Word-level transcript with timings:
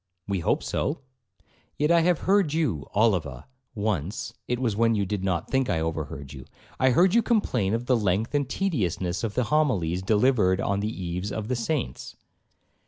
'We 0.27 0.39
hope 0.39 0.63
so.' 0.63 1.01
'Yet 1.77 1.91
I 1.91 1.99
have 2.01 2.21
heard 2.21 2.53
you, 2.53 2.87
Oliva, 2.95 3.45
once 3.75 4.33
(it 4.47 4.57
was 4.57 4.75
when 4.75 4.95
you 4.95 5.05
did 5.05 5.23
not 5.23 5.51
think 5.51 5.69
I 5.69 5.79
overheard 5.79 6.33
you) 6.33 6.45
I 6.79 6.89
heard 6.89 7.13
you 7.13 7.21
complain 7.21 7.75
of 7.75 7.85
the 7.85 7.95
length 7.95 8.33
and 8.33 8.49
tediousness 8.49 9.23
of 9.23 9.35
the 9.35 9.43
homilies 9.43 10.01
delivered 10.01 10.59
on 10.59 10.79
the 10.79 10.89
eves 10.91 11.31
of 11.31 11.49
the 11.49 11.55
saints.' 11.55 12.15